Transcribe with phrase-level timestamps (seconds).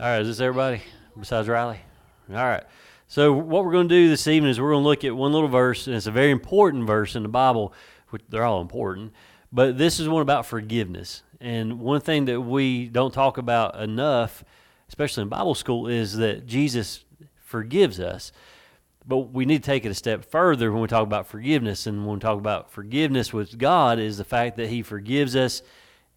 [0.00, 0.80] All right, is this everybody
[1.18, 1.80] besides Riley?
[2.30, 2.62] All right.
[3.08, 5.32] So what we're going to do this evening is we're going to look at one
[5.32, 7.74] little verse, and it's a very important verse in the Bible,
[8.10, 9.12] which they're all important,
[9.50, 11.24] but this is one about forgiveness.
[11.40, 14.44] And one thing that we don't talk about enough,
[14.88, 17.04] especially in Bible school, is that Jesus
[17.40, 18.30] forgives us.
[19.04, 21.88] But we need to take it a step further when we talk about forgiveness.
[21.88, 25.60] And when we talk about forgiveness with God, is the fact that He forgives us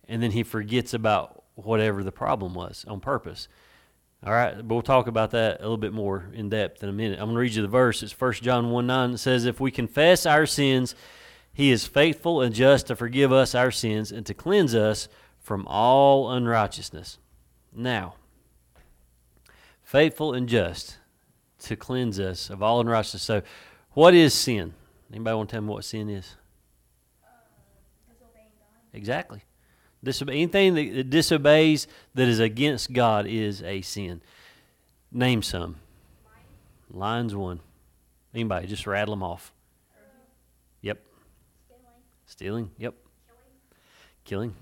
[0.07, 3.47] and then He forgets about whatever the problem was on purpose.
[4.23, 6.93] All right, but we'll talk about that a little bit more in depth in a
[6.93, 7.17] minute.
[7.17, 8.03] I'm going to read you the verse.
[8.03, 9.11] It's 1 John 1 9.
[9.11, 10.93] It says, If we confess our sins,
[11.51, 15.07] he is faithful and just to forgive us our sins and to cleanse us
[15.39, 17.17] from all unrighteousness.
[17.73, 18.13] Now,
[19.81, 20.97] faithful and just
[21.61, 23.23] to cleanse us of all unrighteousness.
[23.23, 23.41] So,
[23.93, 24.75] what is sin?
[25.11, 26.35] Anybody want to tell me what sin is?
[27.23, 27.27] Uh,
[28.93, 29.41] exactly.
[30.03, 34.21] Disobe- anything that disobeys that is against God is a sin.
[35.11, 35.75] Name some.
[36.89, 37.59] Lines one.
[38.33, 39.51] Anybody, just rattle them off.
[40.81, 40.99] Yep.
[42.25, 42.71] Stealing.
[42.77, 42.95] Yep.
[44.23, 44.55] Killing.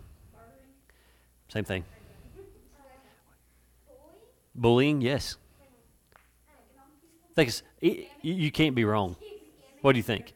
[1.48, 1.86] Same thing.
[4.56, 5.02] Bullying.
[5.02, 5.38] Yes.
[7.36, 7.64] Think it's,
[8.22, 9.16] you can't be wrong.
[9.82, 10.34] What do you think?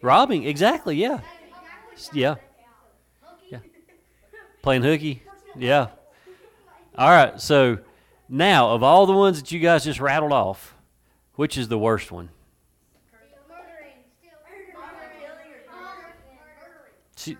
[0.00, 0.44] Robbing.
[0.44, 0.96] Exactly.
[0.96, 1.20] Yeah.
[2.12, 2.36] Yeah.
[4.62, 5.22] Playing hooky?
[5.56, 5.88] Yeah.
[6.96, 7.40] All right.
[7.40, 7.78] So
[8.28, 10.74] now, of all the ones that you guys just rattled off,
[11.34, 12.30] which is the worst one?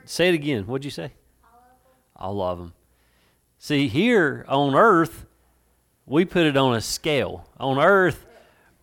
[0.04, 0.66] Say it again.
[0.66, 1.12] What'd you say?
[2.16, 2.74] All of them.
[3.58, 5.26] See, here on earth,
[6.06, 7.46] we put it on a scale.
[7.58, 8.26] On earth,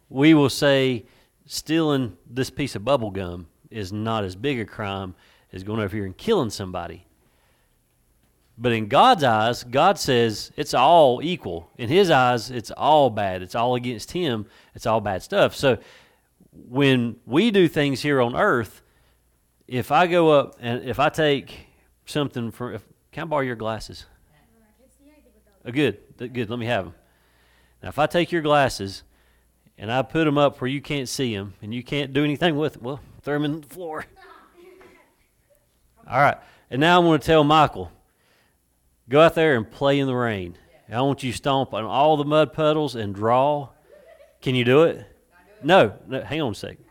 [0.09, 1.05] we will say
[1.45, 5.15] stealing this piece of bubble gum is not as big a crime
[5.51, 7.06] as going over here and killing somebody.
[8.57, 11.69] But in God's eyes, God says it's all equal.
[11.77, 13.41] In His eyes, it's all bad.
[13.41, 14.47] It's all against Him.
[14.73, 15.55] It's all bad stuff.
[15.55, 15.77] So
[16.51, 18.81] when we do things here on earth,
[19.67, 21.67] if I go up and if I take
[22.05, 24.05] something from, if, can I borrow your glasses?
[25.65, 26.49] Oh, good, good.
[26.49, 26.95] Let me have them.
[27.83, 29.03] Now, if I take your glasses
[29.77, 32.55] and I put them up where you can't see them and you can't do anything
[32.55, 34.05] with them, well, throw them in the floor.
[36.09, 36.37] All right.
[36.71, 37.91] And now I'm going to tell Michael,
[39.09, 40.57] go out there and play in the rain.
[40.89, 43.69] I want you to stomp on all the mud puddles and draw.
[44.41, 45.05] Can you do it?
[45.61, 46.21] No, no.
[46.21, 46.85] Hang on a second.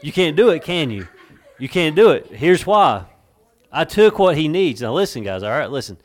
[0.00, 1.08] You can't do it, can you?
[1.58, 2.26] You can't do it.
[2.26, 3.06] Here's why.
[3.72, 4.80] I took what he needs.
[4.80, 5.42] Now listen, guys.
[5.42, 5.98] All right, listen.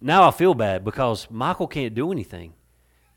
[0.00, 2.54] Now I feel bad because Michael can't do anything.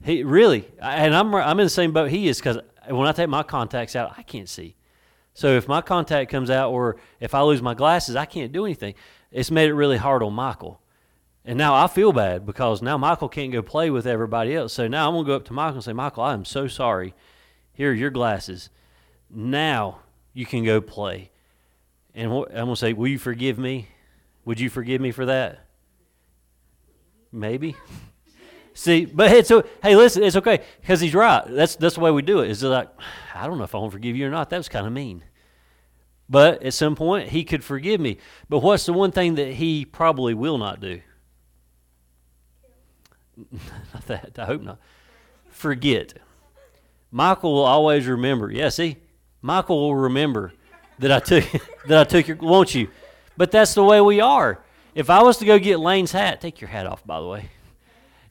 [0.03, 2.57] He really, and I'm I'm in the same boat he is because
[2.89, 4.75] when I take my contacts out, I can't see.
[5.33, 8.65] So if my contact comes out, or if I lose my glasses, I can't do
[8.65, 8.95] anything.
[9.31, 10.79] It's made it really hard on Michael.
[11.45, 14.73] And now I feel bad because now Michael can't go play with everybody else.
[14.73, 16.67] So now I'm going to go up to Michael and say, Michael, I am so
[16.67, 17.13] sorry.
[17.73, 18.69] Here are your glasses.
[19.29, 19.99] Now
[20.33, 21.31] you can go play.
[22.15, 23.89] And I'm going to say, Will you forgive me?
[24.45, 25.65] Would you forgive me for that?
[27.31, 27.75] Maybe.
[28.75, 31.43] See, but it's so, hey, listen, it's okay because he's right.
[31.47, 32.49] That's that's the way we do it.
[32.49, 32.89] Is like,
[33.35, 34.49] I don't know if I want to forgive you or not.
[34.49, 35.23] That was kind of mean.
[36.27, 38.17] But at some point, he could forgive me.
[38.49, 41.01] But what's the one thing that he probably will not do?
[43.93, 44.37] not that.
[44.37, 44.79] I hope not.
[45.49, 46.13] Forget.
[47.11, 48.51] Michael will always remember.
[48.51, 48.97] Yeah, see,
[49.41, 50.53] Michael will remember
[50.99, 51.45] that I took
[51.87, 52.37] that I took your.
[52.37, 52.89] Won't you?
[53.37, 54.59] But that's the way we are.
[54.95, 57.49] If I was to go get Lane's hat, take your hat off, by the way.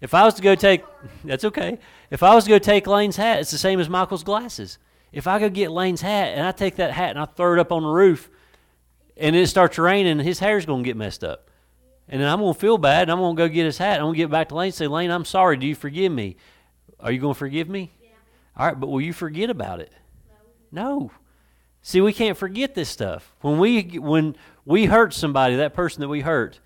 [0.01, 0.85] If I was to go take,
[1.25, 1.79] that's okay.
[2.11, 4.79] If I was to go take Lane's hat, it's the same as Michael's glasses.
[5.13, 7.59] If I go get Lane's hat and I take that hat and I throw it
[7.59, 8.31] up on the roof,
[9.17, 11.51] and it starts raining, his hair's to get messed up.
[12.13, 13.97] And then I'm going to feel bad, and I'm going to go get his hat.
[13.97, 15.57] I'm going to get back to Lane and say, Lane, I'm sorry.
[15.57, 16.37] Do you forgive me?
[17.01, 17.91] Are you going to forgive me?
[18.03, 18.09] Yeah.
[18.55, 19.91] All right, but will you forget about it?
[20.71, 20.99] No.
[20.99, 21.11] no.
[21.81, 23.35] See, we can't forget this stuff.
[23.41, 24.37] When we when
[24.67, 26.61] we hurt somebody, that person that we hurt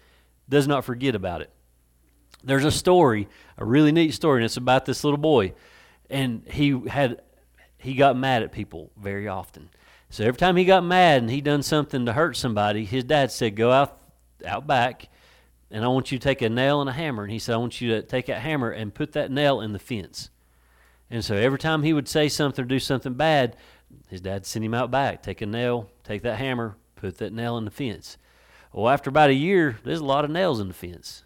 [0.49, 1.51] does not forget about it.
[2.42, 5.54] There's a story, a really neat story, and it's about this little boy,
[6.10, 7.22] and he had
[7.78, 9.71] he got mad at people very often.
[10.10, 13.31] So every time he got mad and he done something to hurt somebody, his dad
[13.31, 13.97] said, "Go out
[14.45, 15.09] out back,
[15.71, 17.59] and I want you to take a nail and a hammer." And he said, "I
[17.59, 20.30] want you to take that hammer and put that nail in the fence."
[21.10, 23.57] And so every time he would say something or do something bad,
[24.09, 27.57] his dad sent him out back, take a nail, take that hammer, put that nail
[27.57, 28.18] in the fence.
[28.72, 31.24] Well, after about a year, there's a lot of nails in the fence.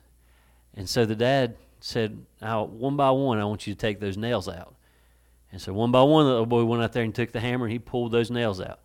[0.74, 4.48] And so the dad said, one by one, I want you to take those nails
[4.48, 4.74] out.
[5.50, 7.64] And so one by one, the little boy went out there and took the hammer
[7.64, 8.80] and he pulled those nails out.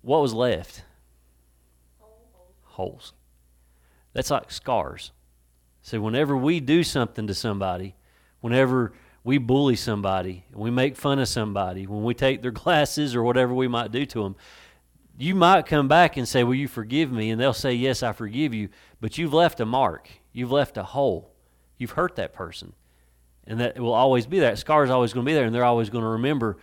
[0.00, 0.82] What was left?
[2.64, 3.12] Holes.
[4.12, 5.12] That's like scars.
[5.82, 7.94] So whenever we do something to somebody,
[8.40, 8.92] whenever
[9.24, 13.54] we bully somebody, we make fun of somebody, when we take their glasses or whatever
[13.54, 14.36] we might do to them,
[15.18, 17.30] you might come back and say, Will you forgive me?
[17.30, 18.70] And they'll say, Yes, I forgive you.
[19.00, 21.32] But you've left a mark, you've left a hole,
[21.76, 22.72] you've hurt that person.
[23.46, 24.50] And that will always be there.
[24.50, 26.58] That scar is always going to be there, and they're always going to remember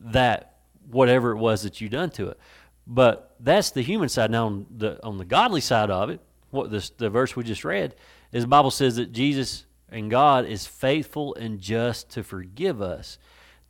[0.00, 0.58] that
[0.90, 2.38] whatever it was that you done to it.
[2.86, 4.30] But that's the human side.
[4.30, 6.20] Now, on the, on the godly side of it,
[6.50, 7.94] what this, the verse we just read
[8.32, 13.18] is the Bible says that Jesus and God is faithful and just to forgive us.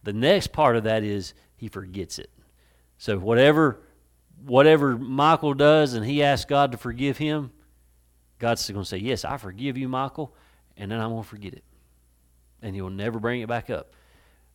[0.02, 2.30] The next part of that is he forgets it.
[2.98, 3.80] So whatever
[4.44, 7.50] whatever Michael does and he asks God to forgive him,
[8.38, 10.34] God's going to say, "Yes, I forgive you, Michael,"
[10.76, 11.64] and then I'm going to forget it.
[12.62, 13.92] And he'll never bring it back up.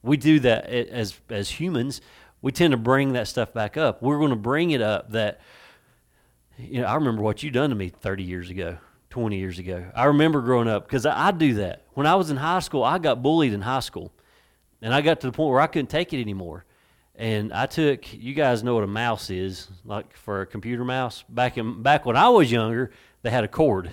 [0.02, 2.02] We do that as as humans.
[2.42, 4.02] We tend to bring that stuff back up.
[4.02, 5.40] We're going to bring it up that
[6.58, 8.78] you know, I remember what you done to me 30 years ago.
[9.10, 9.86] 20 years ago.
[9.96, 11.84] I remember growing up because I, I, do that.
[11.94, 14.12] When I was in high school, I got bullied in high school.
[14.82, 16.66] And I got to the point where I couldn't take it anymore.
[17.16, 21.24] And I took, you guys know what a mouse is, like for a computer mouse.
[21.30, 22.90] Back, in, back when I was younger,
[23.22, 23.92] they had a cord.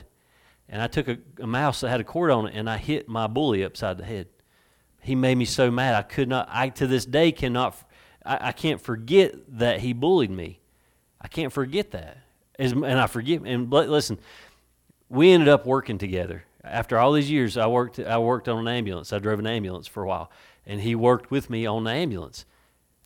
[0.70, 3.06] And I took a, a mouse that had a cord on it and I hit
[3.06, 4.28] my bully upside the head.
[5.02, 5.94] He made me so mad.
[5.94, 7.76] I could not, I to this day cannot,
[8.24, 10.60] I, I can't forget that he bullied me.
[11.20, 12.16] I can't forget that.
[12.60, 13.44] As, and I forgive.
[13.44, 14.18] And listen,
[15.08, 16.44] we ended up working together.
[16.62, 19.12] After all these years, I worked, I worked on an ambulance.
[19.12, 20.30] I drove an ambulance for a while,
[20.66, 22.44] and he worked with me on the ambulance.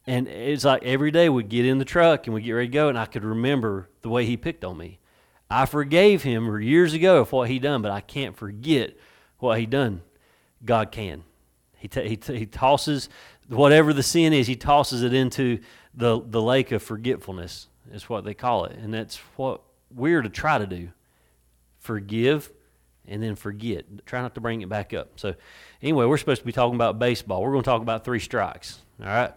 [0.07, 2.73] And it's like every day we'd get in the truck and we'd get ready to
[2.73, 4.99] go, and I could remember the way he picked on me.
[5.49, 8.97] I forgave him years ago of what he done, but I can't forget
[9.39, 10.03] what he done.
[10.65, 11.23] God can.
[11.77, 13.09] He, t- he, t- he tosses
[13.49, 15.61] whatever the sin is, he tosses it into
[15.95, 18.77] the, the lake of forgetfulness, is what they call it.
[18.77, 19.63] And that's what
[19.95, 20.91] we're to try to do
[21.85, 22.51] forgive,
[23.07, 23.85] and then forget.
[24.07, 25.21] Try not to bring it back up.
[25.21, 25.35] So,
[25.83, 27.43] anyway, we're supposed to be talking about baseball.
[27.43, 28.81] We're going to talk about three strikes.
[28.99, 29.35] All right?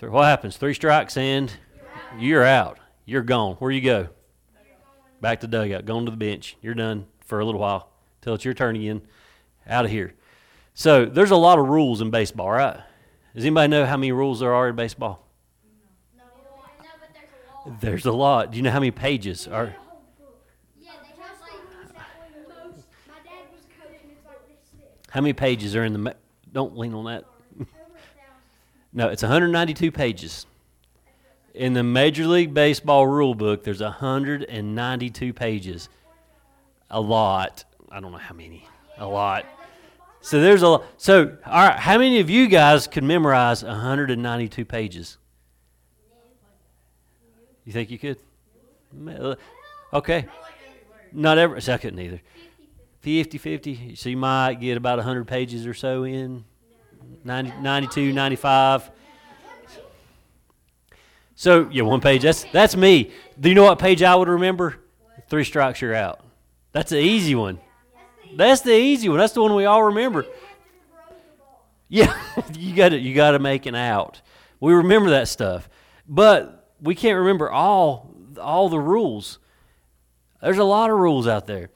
[0.00, 0.56] What happens?
[0.56, 1.52] Three strikes and
[2.18, 2.78] you're out.
[3.04, 3.54] You're gone.
[3.56, 4.08] Where you go?
[5.20, 5.84] Back to dugout.
[5.84, 6.56] Going to the bench.
[6.60, 9.02] You're done for a little while till it's your turn again.
[9.66, 10.14] Out of here.
[10.74, 12.80] So there's a lot of rules in baseball, right?
[13.34, 15.27] Does anybody know how many rules there are in baseball?
[17.68, 18.50] No, no, there's a lot.
[18.50, 19.74] Do you know how many pages are?
[25.10, 25.98] How many pages are in the?
[25.98, 26.12] Ma-
[26.52, 27.24] don't lean on that.
[28.92, 30.46] no, it's 192 pages.
[31.54, 35.88] In the Major League Baseball rule book, there's 192 pages.
[36.90, 37.64] A lot.
[37.90, 38.66] I don't know how many.
[38.98, 39.44] A lot.
[40.20, 40.84] So there's a lot.
[40.98, 41.78] so all right.
[41.78, 45.17] How many of you guys can memorize 192 pages?
[47.68, 48.16] You think you could?
[49.92, 50.24] Okay.
[51.12, 51.60] Not every.
[51.60, 52.22] So I couldn't either.
[53.00, 53.94] 50 50.
[53.94, 56.46] So you might get about 100 pages or so in
[57.24, 58.90] 90, 92, 95.
[61.34, 62.22] So, yeah, one page.
[62.22, 63.12] That's, that's me.
[63.38, 64.76] Do you know what page I would remember?
[65.28, 66.20] Three strikes, you're out.
[66.72, 67.60] That's the easy one.
[68.34, 69.18] That's the easy one.
[69.18, 70.24] That's the one we all remember.
[71.88, 72.18] Yeah,
[72.54, 74.22] you got to you got to make an out.
[74.58, 75.68] We remember that stuff,
[76.08, 79.38] but we can't remember all all the rules.
[80.40, 81.70] There's a lot of rules out there.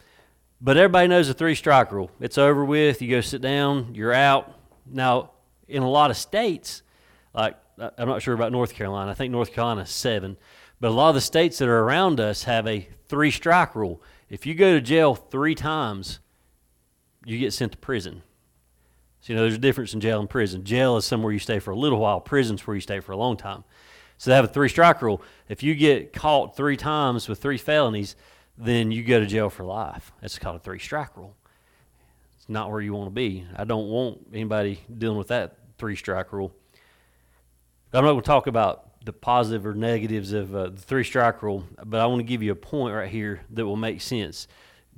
[0.61, 2.11] But everybody knows the three strike rule.
[2.21, 3.03] It's over with.
[3.03, 4.57] You go sit down, you're out.
[4.87, 5.33] Now,
[5.67, 6.83] in a lot of states,
[7.35, 10.37] like I'm not sure about North Carolina, I think North Carolina is seven,
[10.81, 14.01] but a lot of the states that are around us have a three strike rule.
[14.29, 16.21] If you go to jail three times,
[17.25, 18.23] you get sent to prison.
[19.21, 20.65] So, you know, there's a difference in jail and prison.
[20.65, 23.17] Jail is somewhere you stay for a little while, prison's where you stay for a
[23.17, 23.65] long time.
[24.23, 25.21] So they have a three strike rule.
[25.49, 28.15] If you get caught three times with three felonies,
[28.57, 30.13] then you go to jail for life.
[30.21, 31.35] That's called a three strike rule.
[32.37, 33.45] It's not where you want to be.
[33.57, 36.55] I don't want anybody dealing with that three strike rule.
[37.93, 41.43] I'm not going to talk about the positive or negatives of uh, the three strike
[41.43, 44.47] rule, but I want to give you a point right here that will make sense.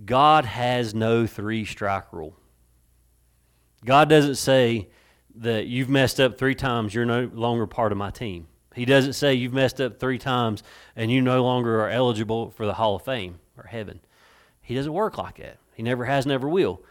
[0.05, 2.37] God has no three strike rule.
[3.87, 4.91] God doesn't say
[5.37, 8.49] that you've messed up three times, you're no longer part of my team.
[8.75, 10.63] He doesn't say you've messed up three times
[10.97, 14.01] and you no longer are eligible for the Hall of Fame or heaven.
[14.63, 15.59] He doesn't work like that.
[15.75, 16.83] He never has, never will.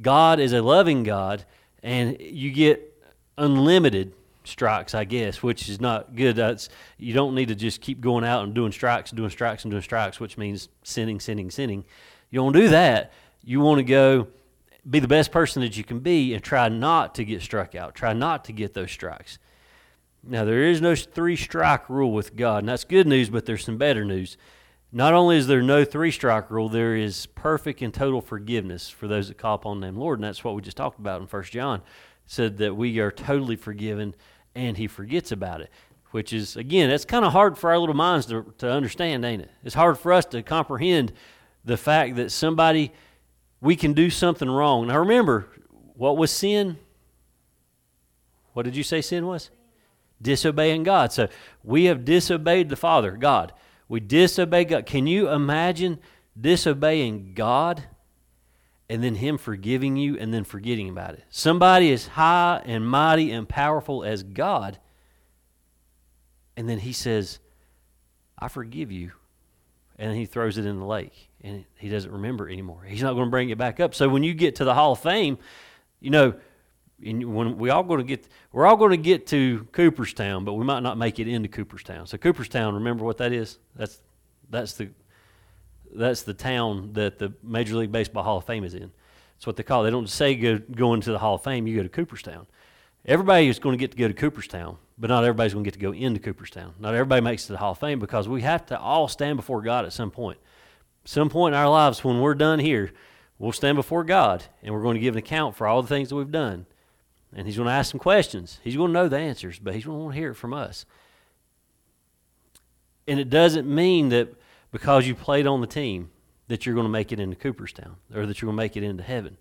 [0.00, 1.44] God is a loving God,
[1.82, 2.92] and you get
[3.38, 4.12] unlimited
[4.44, 6.36] strikes, I guess, which is not good.
[6.36, 6.68] That's
[6.98, 9.70] you don't need to just keep going out and doing strikes, and doing strikes, and
[9.70, 11.84] doing strikes, which means sinning, sinning, sinning.
[12.30, 13.12] You don't do that.
[13.42, 14.28] You want to go
[14.88, 17.94] be the best person that you can be and try not to get struck out.
[17.94, 19.38] Try not to get those strikes.
[20.22, 23.64] Now there is no three strike rule with God, and that's good news, but there's
[23.64, 24.36] some better news.
[24.92, 29.06] not only is there no three strike rule, there is perfect and total forgiveness for
[29.08, 30.18] those that call upon the name Lord.
[30.18, 31.80] And that's what we just talked about in First John.
[31.80, 31.84] It
[32.26, 34.14] said that we are totally forgiven
[34.54, 35.70] and he forgets about it.
[36.12, 39.42] Which is again, that's kind of hard for our little minds to, to understand, ain't
[39.42, 39.50] it?
[39.64, 41.12] It's hard for us to comprehend
[41.64, 42.92] the fact that somebody
[43.60, 44.86] we can do something wrong.
[44.86, 45.48] Now remember,
[45.94, 46.78] what was sin?
[48.52, 49.50] What did you say sin was?
[50.20, 51.12] Disobeying God.
[51.12, 51.28] So
[51.62, 53.52] we have disobeyed the Father, God.
[53.88, 54.86] We disobey God.
[54.86, 55.98] Can you imagine
[56.38, 57.84] disobeying God
[58.88, 61.24] and then Him forgiving you and then forgetting about it?
[61.28, 64.78] Somebody as high and mighty and powerful as God,
[66.56, 67.38] and then He says,
[68.38, 69.12] I forgive you.
[69.98, 72.82] And He throws it in the lake and He doesn't remember anymore.
[72.86, 73.94] He's not going to bring it back up.
[73.94, 75.38] So when you get to the Hall of Fame,
[76.00, 76.34] you know,
[77.04, 80.54] and when we all going to get, we're all going to get to Cooperstown, but
[80.54, 82.06] we might not make it into Cooperstown.
[82.06, 83.58] So Cooperstown, remember what that is?
[83.74, 84.00] That's
[84.48, 84.88] that's the
[85.94, 88.90] that's the town that the Major League Baseball Hall of Fame is in.
[89.34, 89.84] That's what they call it.
[89.84, 91.66] They don't say go go into the Hall of Fame.
[91.66, 92.46] You go to Cooperstown.
[93.04, 95.78] Everybody is going to get to go to Cooperstown, but not everybody's going to get
[95.78, 96.74] to go into Cooperstown.
[96.80, 99.36] Not everybody makes it to the Hall of Fame because we have to all stand
[99.36, 100.38] before God at some point.
[101.04, 102.90] Some point in our lives, when we're done here,
[103.38, 106.08] we'll stand before God and we're going to give an account for all the things
[106.08, 106.66] that we've done
[107.36, 108.58] and he's going to ask some questions.
[108.64, 110.54] He's going to know the answers, but he's going to want to hear it from
[110.54, 110.86] us.
[113.06, 114.34] And it doesn't mean that
[114.72, 116.10] because you played on the team
[116.48, 118.82] that you're going to make it into Cooperstown or that you're going to make it
[118.82, 119.36] into heaven.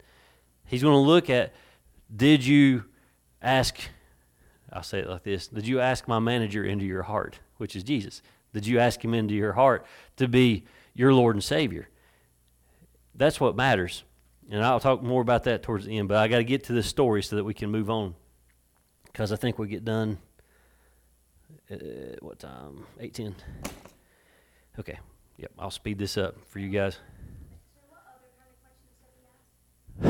[0.66, 1.54] He's going to look at
[2.14, 2.84] did you
[3.42, 3.80] ask,
[4.72, 7.84] I'll say it like this Did you ask my manager into your heart, which is
[7.84, 8.22] Jesus?
[8.54, 9.86] Did you ask him into your heart
[10.18, 11.88] to be your Lord and Savior?
[13.16, 14.04] That's what matters.
[14.50, 16.74] And I'll talk more about that towards the end, but I got to get to
[16.74, 18.16] this story so that we can move on.
[19.06, 20.20] Because I think we get done
[21.70, 22.86] at what time?
[23.00, 23.34] 8:10.
[24.80, 25.00] Okay.
[25.38, 26.98] Yep, I'll speed this up for you guys.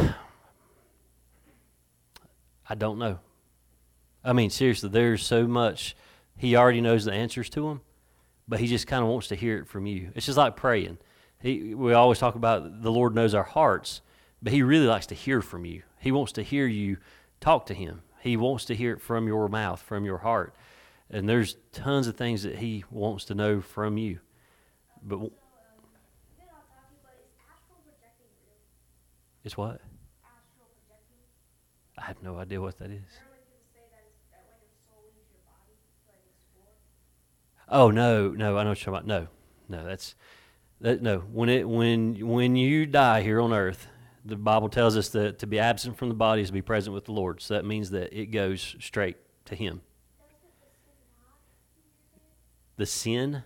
[2.69, 3.19] I don't know.
[4.23, 5.95] I mean, seriously, there's so much.
[6.37, 7.81] He already knows the answers to them,
[8.47, 10.11] but he just kind of wants to hear it from you.
[10.15, 10.97] It's just like praying.
[11.41, 14.01] He, we always talk about the Lord knows our hearts,
[14.45, 15.81] but he really likes to hear from you.
[15.99, 16.97] He wants to hear you
[17.41, 18.03] talk to him.
[18.21, 20.53] He wants to hear it from your mouth, from your heart.
[21.09, 24.19] And there's tons of things that he wants to know from you.
[25.01, 25.31] But um,
[29.43, 29.81] it's what?
[31.97, 33.01] I have no idea what that is.
[37.67, 39.27] Oh no, no, I know what you're talking about.
[39.69, 40.13] No, no, that's
[40.81, 41.01] that.
[41.01, 43.87] No, when it when when you die here on earth,
[44.25, 46.93] the Bible tells us that to be absent from the body is to be present
[46.93, 47.41] with the Lord.
[47.41, 49.81] So that means that it goes straight to Him.
[52.77, 53.43] The sin?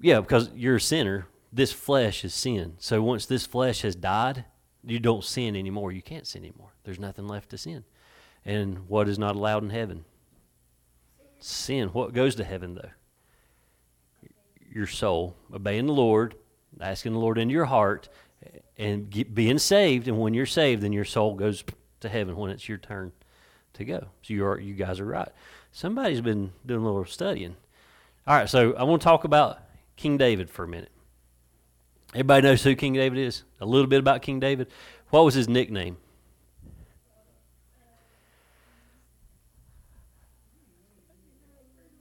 [0.00, 1.26] Yeah, because you're a sinner.
[1.52, 2.74] This flesh is sin.
[2.78, 4.44] So once this flesh has died,
[4.84, 5.92] you don't sin anymore.
[5.92, 6.74] You can't sin anymore.
[6.84, 7.84] There's nothing left to sin.
[8.44, 10.04] And what is not allowed in heaven?
[11.40, 11.88] Sin.
[11.88, 12.90] What goes to heaven, though?
[14.72, 15.36] Your soul.
[15.52, 16.36] Obeying the Lord,
[16.80, 18.08] asking the Lord into your heart,
[18.78, 20.08] and get, being saved.
[20.08, 21.64] And when you're saved, then your soul goes
[22.00, 23.12] to heaven when it's your turn
[23.74, 24.06] to go.
[24.22, 25.28] So you are, you guys are right.
[25.72, 27.56] Somebody's been doing a little studying.
[28.26, 29.58] All right, so I want to talk about
[29.96, 30.90] King David for a minute.
[32.14, 33.42] Everybody knows who King David is?
[33.60, 34.68] A little bit about King David.
[35.10, 35.96] What was his nickname?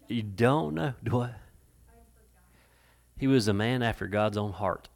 [0.08, 0.94] You don't know?
[1.01, 1.32] Do I?
[3.18, 4.90] He was a man after God's own heart.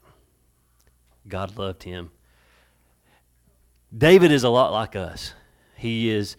[1.27, 2.12] God loved him.
[3.96, 5.34] David is a lot like us.
[5.75, 6.36] He is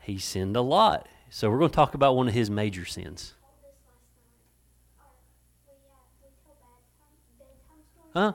[0.00, 1.08] he sinned a lot.
[1.30, 3.34] So we're going to talk about one of his major sins.
[8.12, 8.34] Huh?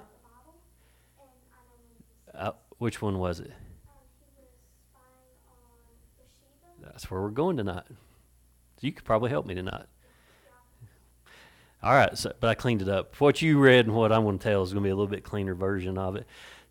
[2.34, 3.52] Uh, which one was it?
[6.82, 7.86] That's where we're going tonight.
[7.88, 9.86] So you could probably help me tonight.
[11.82, 13.16] All right, so, but I cleaned it up.
[13.22, 15.08] What you read and what I'm going to tell is going to be a little
[15.08, 16.28] bit cleaner version of it.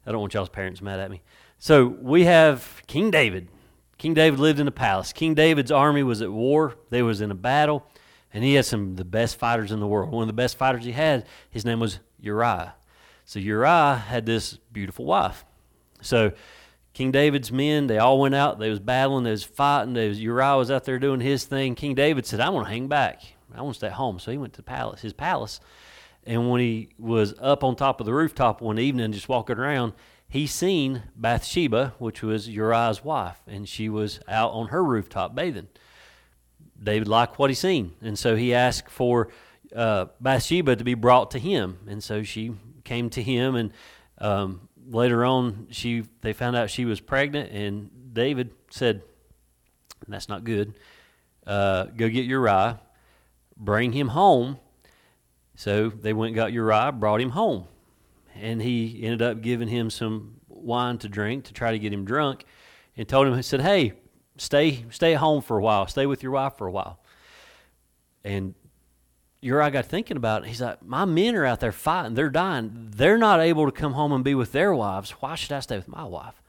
[0.06, 1.22] I don't want y'all's parents mad at me.
[1.58, 3.48] So we have King David.
[3.96, 5.12] King David lived in a palace.
[5.12, 6.76] King David's army was at war.
[6.90, 7.86] They was in a battle,
[8.32, 10.10] and he had some of the best fighters in the world.
[10.12, 12.74] One of the best fighters he had, his name was Uriah.
[13.24, 15.44] So Uriah had this beautiful wife.
[16.02, 16.32] So
[16.92, 18.58] King David's men, they all went out.
[18.58, 19.24] They was battling.
[19.24, 19.94] They was fighting.
[19.94, 21.74] They was, Uriah was out there doing his thing.
[21.74, 23.22] King David said, "I want to hang back."
[23.58, 24.18] I want to stay at home.
[24.18, 25.60] So he went to the palace, his palace.
[26.24, 29.94] And when he was up on top of the rooftop one evening, just walking around,
[30.28, 35.68] he seen Bathsheba, which was Uriah's wife, and she was out on her rooftop bathing.
[36.82, 39.30] David liked what he seen, and so he asked for
[39.74, 42.52] uh, Bathsheba to be brought to him, and so she
[42.84, 43.72] came to him, and
[44.18, 49.02] um, later on, she they found out she was pregnant, and David said,
[50.06, 50.74] "That's not good.
[51.46, 52.80] Uh, go get Uriah,
[53.58, 54.58] bring him home."
[55.54, 57.64] So they went got Uriah, brought him home,
[58.34, 62.04] and he ended up giving him some wine to drink to try to get him
[62.04, 62.44] drunk,
[62.96, 63.94] and told him he said, "Hey,
[64.36, 67.00] stay stay at home for a while, stay with your wife for a while."
[68.24, 68.54] And
[69.40, 70.48] Uriah got thinking about it.
[70.48, 72.14] He's like, My men are out there fighting.
[72.14, 72.88] They're dying.
[72.90, 75.10] They're not able to come home and be with their wives.
[75.12, 76.42] Why should I stay with my wife?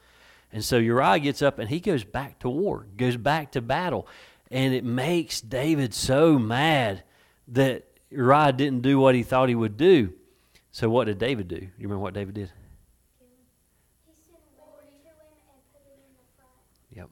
[0.51, 4.07] And so Uriah gets up and he goes back to war, goes back to battle.
[4.51, 7.03] And it makes David so mad
[7.49, 10.13] that Uriah didn't do what he thought he would do.
[10.71, 11.55] So what did David do?
[11.55, 12.51] You remember what David did?
[16.95, 17.09] Yep.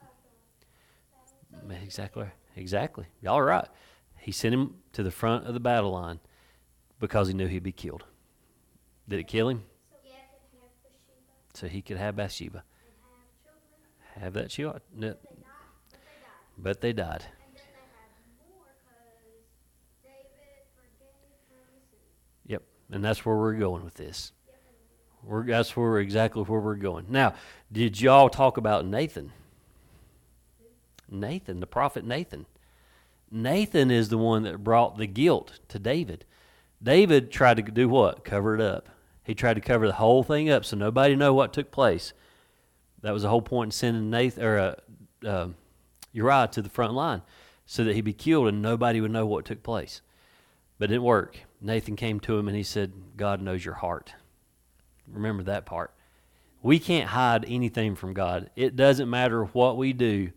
[1.83, 2.27] Exactly.
[2.55, 3.05] Exactly.
[3.21, 3.67] Y'all are right.
[4.19, 6.19] He sent him to the front of the battle line
[6.99, 8.03] because he knew he'd be killed.
[9.07, 9.63] Did it kill him?
[11.53, 12.63] So he could have Bathsheba.
[14.19, 14.81] Have that child.
[14.95, 15.15] No.
[16.57, 17.23] But they died.
[22.45, 24.31] Yep, and that's where we're going with this.
[25.23, 27.05] We're, that's where exactly where we're going.
[27.09, 27.33] Now,
[27.71, 29.33] did y'all talk about Nathan?
[31.09, 32.45] Nathan, the prophet Nathan.
[33.29, 36.25] Nathan is the one that brought the guilt to David.
[36.81, 38.23] David tried to do what?
[38.23, 38.89] Cover it up.
[39.23, 42.13] He tried to cover the whole thing up so nobody know what took place.
[43.01, 45.47] That was the whole point in sending Nathan or uh, uh,
[46.11, 47.21] Uriah to the front line,
[47.65, 50.01] so that he'd be killed and nobody would know what took place.
[50.79, 51.39] But it didn't work.
[51.61, 54.13] Nathan came to him and he said, "God knows your heart."
[55.07, 55.93] Remember that part.
[56.61, 58.49] We can't hide anything from God.
[58.55, 60.31] It doesn't matter what we do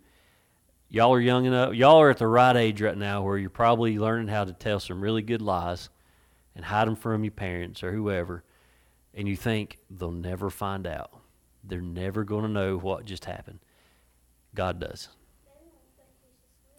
[0.90, 1.74] y'all are young enough.
[1.74, 4.80] Y'all are at the right age right now where you're probably learning how to tell
[4.80, 5.88] some really good lies
[6.54, 8.44] and hide them from your parents or whoever.
[9.14, 11.10] And you think they'll never find out.
[11.64, 13.60] They're never going to know what just happened.
[14.54, 15.08] God does.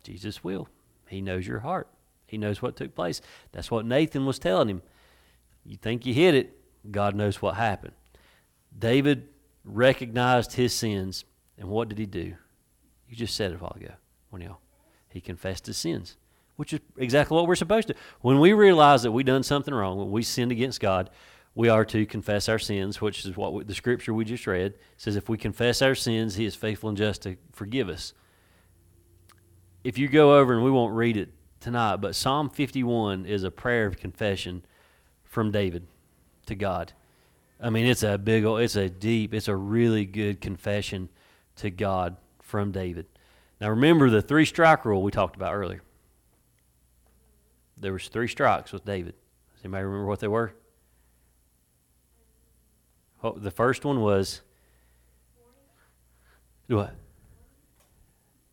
[0.04, 0.68] Jesus will.
[1.08, 1.88] He knows your heart.
[2.26, 3.22] He knows what took place.
[3.52, 4.82] That's what Nathan was telling him.
[5.66, 6.58] You think you hit it,
[6.90, 7.94] God knows what happened.
[8.78, 9.28] David
[9.64, 11.26] recognized his sins,
[11.58, 12.36] and what did he do?
[13.10, 13.94] You just said it a while ago
[14.30, 14.60] when y'all.
[15.10, 16.16] He confessed his sins,
[16.56, 17.96] which is exactly what we're supposed to.
[18.22, 21.10] When we realize that we've done something wrong, when we sinned against God,
[21.54, 24.76] we are to confess our sins, which is what we, the scripture we just read
[24.96, 28.14] says if we confess our sins, he is faithful and just to forgive us.
[29.84, 33.52] If you go over, and we won't read it tonight, but Psalm 51 is a
[33.52, 34.64] prayer of confession
[35.24, 35.88] from David
[36.46, 36.94] to God.
[37.60, 41.10] I mean, it's a big, it's a deep, it's a really good confession
[41.58, 43.06] to God from David.
[43.60, 45.82] Now remember the three strike rule we talked about earlier.
[47.78, 49.16] There was three strikes with David.
[49.54, 50.54] Does anybody remember what they were?
[53.24, 54.42] Oh, the first one was
[56.68, 56.96] what?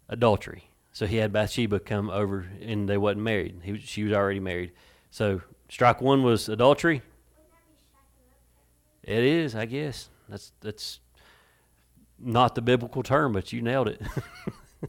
[0.09, 0.67] Adultery.
[0.98, 3.61] So he had Bathsheba come over, and they wasn't married.
[3.62, 4.72] He, she was already married.
[5.12, 7.02] So strike one was adultery.
[9.04, 10.11] It is, I guess.
[10.28, 10.98] That's that's
[12.18, 14.02] not the biblical term, but you nailed it.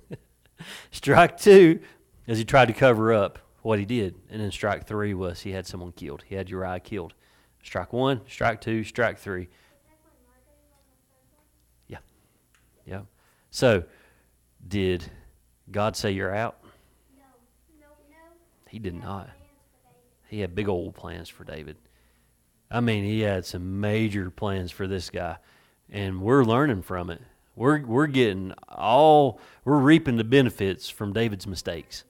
[0.91, 1.79] strike two
[2.25, 4.15] is he tried to cover up what he did.
[4.31, 6.23] And then strike three was he had someone killed.
[6.25, 7.13] He had Uriah killed.
[7.61, 9.47] Strike one, strike two, strike three.
[11.87, 11.99] Yeah.
[12.83, 13.01] Yeah.
[13.51, 13.83] So,
[14.67, 15.11] did
[15.71, 16.57] God say you're out?
[17.15, 17.23] No.
[17.79, 18.15] No, no.
[18.69, 19.29] He did not.
[20.27, 21.77] He had big old plans for David.
[22.71, 25.37] I mean, he had some major plans for this guy,
[25.89, 27.21] and we're learning from it.
[27.55, 32.03] We're, we're getting all, we're reaping the benefits from David's mistakes.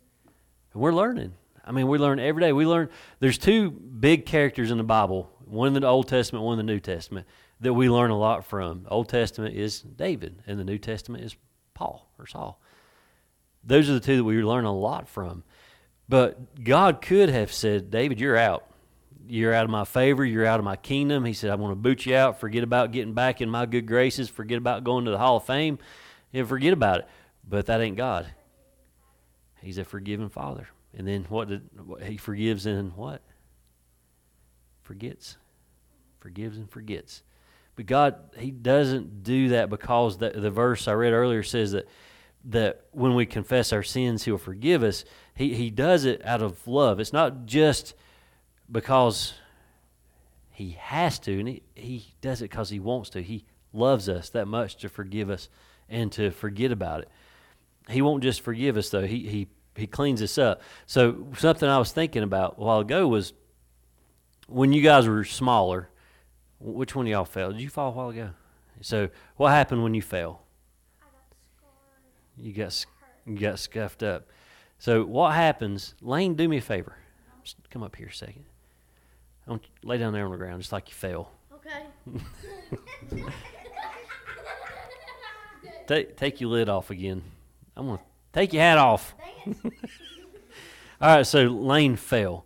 [0.73, 1.33] And we're learning.
[1.65, 2.51] I mean, we learn every day.
[2.51, 6.59] We learn, there's two big characters in the Bible, one in the Old Testament, one
[6.59, 7.25] in the New Testament,
[7.61, 8.85] that we learn a lot from.
[8.89, 11.35] Old Testament is David, and the New Testament is
[11.73, 12.61] Paul or Saul.
[13.69, 15.43] Those are the two that we learn a lot from.
[16.09, 18.69] But God could have said, David, you're out
[19.29, 20.25] you're out of my favor.
[20.25, 21.23] You're out of my kingdom.
[21.23, 22.39] He said, I'm going to boot you out.
[22.39, 24.27] Forget about getting back in my good graces.
[24.27, 25.77] Forget about going to the Hall of Fame.
[26.33, 27.07] And forget about it.
[27.47, 28.27] But that ain't God.
[29.61, 30.67] He's a forgiving Father.
[30.97, 31.61] And then what did
[32.03, 33.21] he forgives and what?
[34.81, 35.37] Forgets.
[36.19, 37.21] Forgives and forgets.
[37.75, 41.87] But God, He doesn't do that because the, the verse I read earlier says that
[42.45, 45.05] that when we confess our sins, He'll forgive us.
[45.33, 46.99] He He does it out of love.
[46.99, 47.93] It's not just
[48.71, 49.33] because
[50.59, 53.23] he has to, and he, he does it because he wants to.
[53.23, 55.47] He loves us that much to forgive us
[55.87, 57.09] and to forget about it.
[57.87, 59.05] He won't just forgive us though.
[59.05, 60.61] He he he cleans us up.
[60.85, 63.31] So something I was thinking about a while ago was
[64.47, 65.89] when you guys were smaller.
[66.59, 67.53] Which one of y'all fell?
[67.53, 68.31] Did you fall a while ago?
[68.81, 70.41] So what happened when you fell?
[72.43, 72.95] I got scarred.
[73.25, 74.27] You got you got scuffed up.
[74.77, 75.93] So what happens?
[76.01, 76.95] Lane, do me a favor.
[77.43, 78.45] Just come up here a second.
[79.47, 81.31] I want you- lay down there on the ground, just like you fell.
[81.55, 81.85] Okay.
[85.87, 87.23] Take take your lid off again.
[87.75, 87.99] I'm gonna
[88.31, 89.15] take your hat off.
[91.01, 91.25] All right.
[91.25, 92.45] So Lane fell.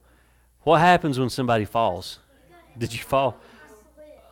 [0.62, 2.20] What happens when somebody falls?
[2.78, 3.38] Did you fall?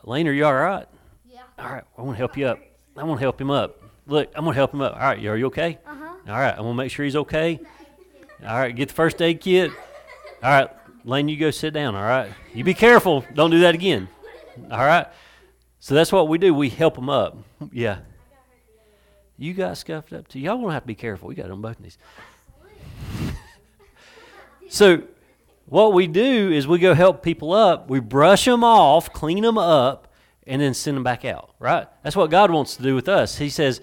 [0.04, 0.88] Lane, are you all right?
[1.30, 1.42] Yeah.
[1.58, 1.84] All right.
[1.96, 2.58] I want to help you up.
[2.96, 3.80] I want to help him up.
[4.12, 4.92] Look, I'm gonna help him up.
[4.92, 5.24] All right.
[5.24, 5.78] Are you okay?
[5.86, 6.14] Uh huh.
[6.28, 6.52] All right.
[6.52, 7.58] I'm gonna make sure he's okay.
[8.46, 8.76] All right.
[8.76, 9.70] Get the first aid kit.
[10.42, 10.68] All right.
[11.06, 11.94] Lane, you go sit down.
[11.94, 12.30] All right.
[12.52, 13.24] You be careful.
[13.32, 14.08] Don't do that again.
[14.70, 15.06] All right.
[15.80, 16.52] So that's what we do.
[16.52, 17.38] We help them up.
[17.72, 18.00] Yeah.
[19.38, 20.40] You got scuffed up too.
[20.40, 21.28] Y'all gonna have to be careful.
[21.28, 21.96] We got it on both knees.
[24.68, 25.04] so,
[25.64, 27.88] what we do is we go help people up.
[27.88, 30.12] We brush them off, clean them up,
[30.46, 31.54] and then send them back out.
[31.58, 31.88] Right?
[32.02, 33.38] That's what God wants to do with us.
[33.38, 33.80] He says,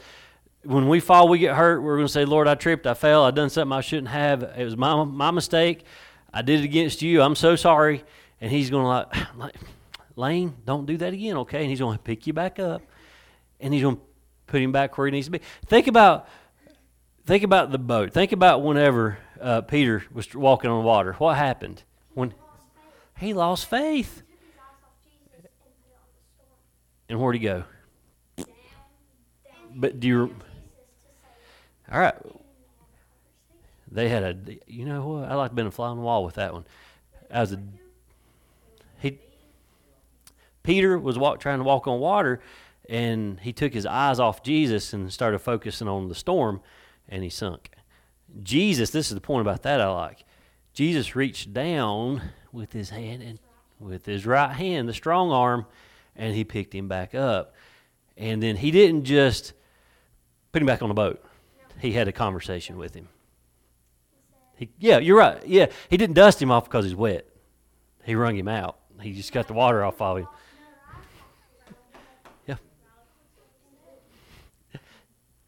[0.70, 1.82] when we fall, we get hurt.
[1.82, 4.44] We're going to say, Lord, I tripped, I fell, I done something I shouldn't have.
[4.44, 5.84] It was my my mistake.
[6.34, 7.22] I did it against you.
[7.22, 8.04] I'm so sorry.
[8.40, 9.56] And He's going to like,
[10.16, 11.62] Lane, don't do that again, okay?
[11.62, 12.82] And He's going to pick you back up,
[13.60, 14.02] and He's going to
[14.50, 15.42] put him back where he needs to be.
[15.66, 16.28] Think about
[17.26, 18.12] think about the boat.
[18.12, 21.14] Think about whenever uh, Peter was walking on the water.
[21.14, 22.34] What happened when
[23.18, 24.18] he lost faith?
[24.18, 26.52] Took his eyes off Jesus and put it on the storm.
[27.10, 27.64] And where'd he go?
[29.76, 30.36] But do you?
[31.91, 32.15] All right,
[33.91, 34.58] they had a.
[34.67, 35.32] You know what?
[35.32, 36.65] I like been a fly on the wall with that one.
[37.30, 37.60] As a
[38.99, 39.17] he,
[40.63, 42.41] Peter was walk, trying to walk on water,
[42.88, 46.62] and he took his eyes off Jesus and started focusing on the storm,
[47.08, 47.71] and he sunk.
[48.43, 50.23] Jesus, this is the point about that I like.
[50.73, 52.21] Jesus reached down
[52.52, 53.39] with his hand and
[53.80, 55.65] with his right hand, the strong arm,
[56.15, 57.56] and he picked him back up.
[58.17, 59.54] And then he didn't just
[60.52, 61.23] put him back on the boat.
[61.80, 63.08] He had a conversation with him.
[64.58, 65.46] He, yeah, you're right.
[65.48, 67.26] Yeah, he didn't dust him off because he's wet.
[68.04, 68.78] He wrung him out.
[69.02, 70.28] He just got the water off of him.
[72.46, 72.56] Yeah.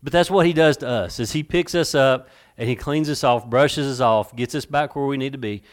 [0.02, 1.20] But that's what he does to us.
[1.20, 4.66] Is he picks us up and he cleans us off, brushes us off, gets us
[4.66, 5.64] back where we need to be,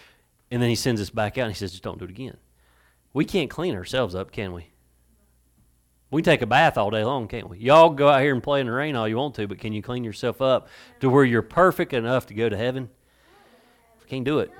[0.50, 2.36] and then he sends us back out and he says, just don't do it again.
[3.12, 4.68] We can't clean ourselves up, can we?
[6.10, 7.58] We take a bath all day long, can't we?
[7.58, 9.74] Y'all go out here and play in the rain all you want to, but can
[9.74, 10.68] you clean yourself up
[11.00, 12.88] to where you're perfect enough to go to heaven?
[14.08, 14.50] Can't do it.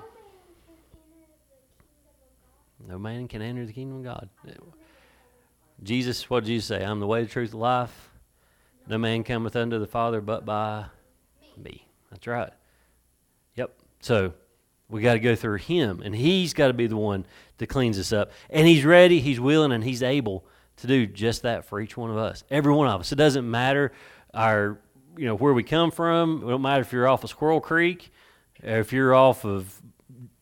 [2.87, 4.29] no man can enter the kingdom of God.
[5.83, 6.85] Jesus, what did Jesus say?
[6.85, 8.11] I'm the way, the truth, the life.
[8.87, 10.87] No man cometh unto the Father but by
[11.57, 11.87] me.
[12.11, 12.53] That's right.
[13.55, 13.75] Yep.
[14.01, 14.35] So
[14.91, 17.25] we got to go through Him, and He's got to be the one
[17.57, 18.33] that cleans us up.
[18.51, 20.45] And He's ready, He's willing, and He's able
[20.79, 22.45] to do just that for each one of us.
[22.51, 23.13] Every one of us.
[23.13, 23.93] It doesn't matter
[24.35, 24.79] our,
[25.17, 26.43] you know, where we come from.
[26.43, 28.11] It don't matter if you're off of Squirrel Creek,
[28.63, 29.81] or if you're off of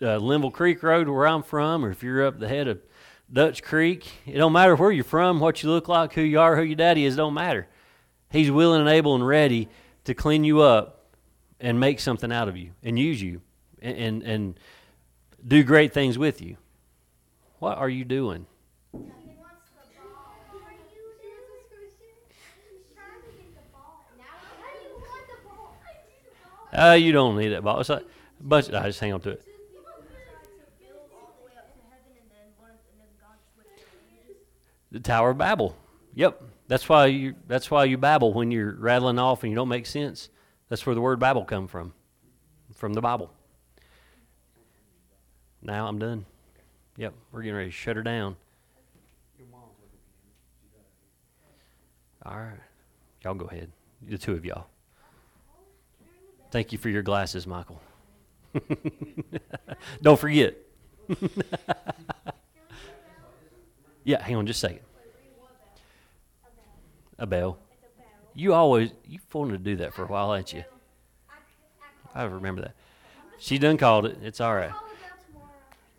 [0.01, 2.81] uh, Linville Creek Road where I'm from, or if you're up the head of
[3.33, 4.07] Dutch Creek.
[4.27, 6.77] It don't matter where you're from, what you look like, who you are, who your
[6.77, 7.15] daddy is.
[7.15, 7.67] It don't matter.
[8.31, 9.69] He's willing and able and ready
[10.05, 11.11] to clean you up
[11.61, 13.41] and make something out of you and use you
[13.81, 14.61] and, and, and
[15.47, 16.57] do great things with you.
[17.59, 18.47] What are you doing?
[26.77, 27.81] Uh, you don't need ball.
[27.81, 27.91] It's
[28.41, 29.43] but I just hang on to it.
[34.93, 35.77] The Tower of Babel.
[36.15, 36.43] Yep.
[36.69, 39.87] That's why you that's why you babble when you're rattling off and you don't make
[39.87, 40.29] sense.
[40.69, 41.93] That's where the word Babel come from.
[42.75, 43.31] From the Bible.
[45.63, 46.27] Now I'm done.
[46.97, 48.37] Yep, we're getting ready to shut her down.
[52.25, 52.59] All right.
[53.23, 53.71] Y'all go ahead.
[54.03, 54.67] The two of y'all.
[56.57, 57.83] Thank you for your glasses, Michael.
[60.01, 60.57] don't forget.
[64.05, 64.81] yeah, hang on just a second.
[67.19, 67.59] A bell.
[68.35, 70.65] You always you wanted to do that for a while, ain't you?
[72.15, 72.75] I remember that.
[73.39, 74.17] She done called it.
[74.23, 74.71] It's all right.
[74.71, 75.51] Call about tomorrow.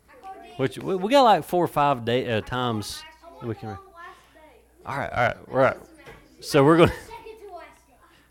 [0.08, 0.58] I called Dave.
[0.58, 3.00] Which we, we got like four or five day uh, times
[3.44, 3.76] we can.
[3.76, 4.40] call the last day.
[4.84, 5.76] All right, all right, we're right.
[6.40, 6.88] So we're going.
[6.88, 7.68] to Second to last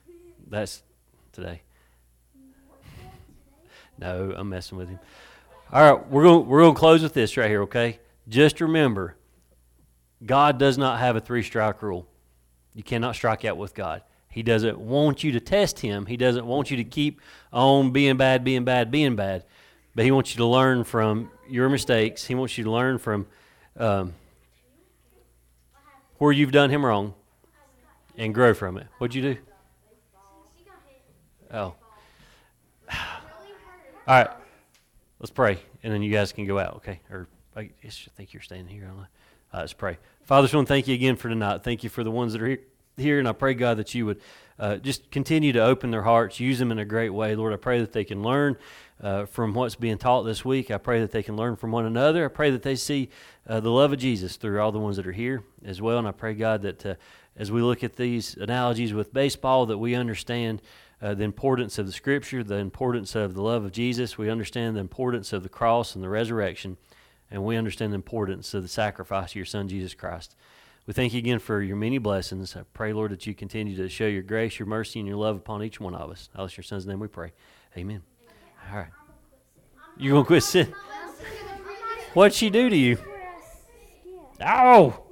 [0.06, 0.14] day.
[0.50, 0.84] That's
[1.32, 1.62] today.
[3.98, 5.00] No, I'm messing with him.
[5.72, 8.00] All right, we're going we're going to close with this right here, okay?
[8.30, 9.16] Just remember,
[10.26, 12.08] God does not have a three strike rule.
[12.74, 14.04] You cannot strike out with God.
[14.30, 16.06] He doesn't want you to test him.
[16.06, 19.44] He doesn't want you to keep on being bad, being bad, being bad.
[19.96, 22.24] But he wants you to learn from your mistakes.
[22.24, 23.26] He wants you to learn from
[23.78, 24.14] um,
[26.18, 27.14] where you've done him wrong
[28.16, 28.88] and grow from it.
[29.00, 29.34] What'd you do?
[30.56, 31.04] She got hit.
[31.52, 31.74] Oh.
[34.08, 34.30] All right.
[35.20, 37.02] Let's pray, and then you guys can go out, okay?
[37.12, 37.72] Or I
[38.16, 38.90] think you're staying here.
[38.90, 39.58] I?
[39.58, 39.98] Uh, let's pray.
[40.24, 41.62] Father, just want to thank you again for tonight.
[41.62, 42.60] Thank you for the ones that are here,
[42.96, 44.22] here and I pray, God, that you would
[44.60, 47.36] uh, just continue to open their hearts, use them in a great way.
[47.36, 48.56] Lord, I pray that they can learn
[49.04, 50.72] uh, from what's being taught this week.
[50.72, 52.24] I pray that they can learn from one another.
[52.24, 53.10] I pray that they see
[53.46, 55.98] uh, the love of Jesus through all the ones that are here as well.
[55.98, 56.96] And I pray, God, that uh,
[57.36, 60.62] as we look at these analogies with baseball, that we understand
[61.02, 64.18] uh, the importance of the Scripture, the importance of the love of Jesus.
[64.18, 66.78] We understand the importance of the cross and the resurrection,
[67.30, 70.36] and we understand the importance of the sacrifice of your Son, Jesus Christ.
[70.88, 72.56] We thank you again for your many blessings.
[72.56, 75.36] I pray, Lord, that you continue to show your grace, your mercy, and your love
[75.36, 76.30] upon each one of us.
[76.34, 77.34] In your Son's name we pray.
[77.76, 78.02] Amen.
[78.72, 78.88] All right.
[79.98, 80.74] You're going to quit sin?
[82.14, 82.98] What'd she do to you?
[84.40, 85.04] Oh!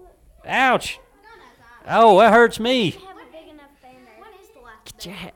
[0.45, 0.99] Ouch!
[1.87, 2.97] Oh, that hurts me.
[4.85, 5.33] Get your hat.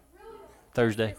[0.74, 1.16] Thursday.